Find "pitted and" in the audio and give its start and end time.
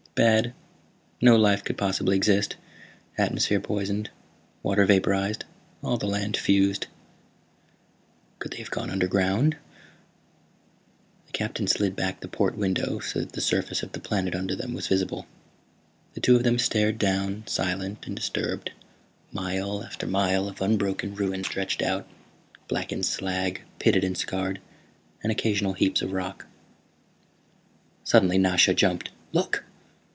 23.79-24.15